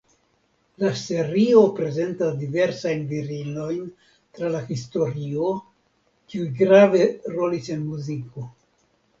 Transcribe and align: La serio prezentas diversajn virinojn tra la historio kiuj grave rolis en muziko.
La 0.83 0.87
serio 0.99 1.59
prezentas 1.79 2.39
diversajn 2.39 3.03
virinojn 3.13 3.85
tra 4.39 4.49
la 4.55 4.63
historio 4.71 5.53
kiuj 5.61 6.51
grave 6.63 7.07
rolis 7.39 7.73
en 7.77 7.89
muziko. 7.93 8.49